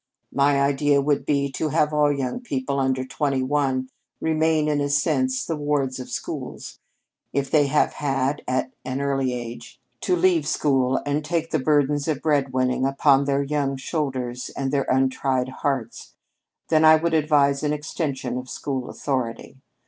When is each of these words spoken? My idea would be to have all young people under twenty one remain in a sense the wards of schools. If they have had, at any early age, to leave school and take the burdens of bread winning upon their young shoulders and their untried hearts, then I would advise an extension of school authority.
My 0.33 0.59
idea 0.59 0.99
would 0.99 1.27
be 1.27 1.51
to 1.51 1.69
have 1.69 1.93
all 1.93 2.11
young 2.11 2.39
people 2.39 2.79
under 2.79 3.05
twenty 3.05 3.43
one 3.43 3.89
remain 4.19 4.67
in 4.67 4.81
a 4.81 4.89
sense 4.89 5.45
the 5.45 5.55
wards 5.55 5.99
of 5.99 6.09
schools. 6.09 6.79
If 7.33 7.51
they 7.51 7.67
have 7.67 7.93
had, 7.93 8.41
at 8.47 8.71
any 8.83 8.99
early 9.01 9.31
age, 9.33 9.79
to 9.99 10.15
leave 10.15 10.47
school 10.47 10.99
and 11.05 11.23
take 11.23 11.51
the 11.51 11.59
burdens 11.59 12.07
of 12.07 12.19
bread 12.23 12.51
winning 12.51 12.83
upon 12.87 13.25
their 13.25 13.43
young 13.43 13.77
shoulders 13.77 14.49
and 14.57 14.71
their 14.71 14.87
untried 14.89 15.49
hearts, 15.49 16.15
then 16.69 16.83
I 16.83 16.95
would 16.95 17.13
advise 17.13 17.61
an 17.61 17.71
extension 17.71 18.39
of 18.39 18.49
school 18.49 18.89
authority. 18.89 19.57